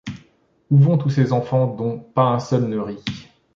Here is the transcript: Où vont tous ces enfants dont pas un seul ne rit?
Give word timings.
Où 0.71 0.77
vont 0.79 0.97
tous 0.97 1.11
ces 1.11 1.31
enfants 1.31 1.75
dont 1.75 1.99
pas 1.99 2.25
un 2.29 2.39
seul 2.39 2.67
ne 2.67 2.79
rit? 2.79 3.03